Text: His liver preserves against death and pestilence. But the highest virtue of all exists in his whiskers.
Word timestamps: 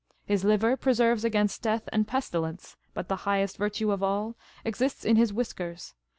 His 0.25 0.43
liver 0.43 0.75
preserves 0.75 1.23
against 1.23 1.61
death 1.61 1.87
and 1.93 2.07
pestilence. 2.07 2.75
But 2.95 3.07
the 3.07 3.17
highest 3.29 3.57
virtue 3.57 3.91
of 3.91 4.01
all 4.01 4.35
exists 4.65 5.05
in 5.05 5.15
his 5.15 5.31
whiskers. 5.31 5.93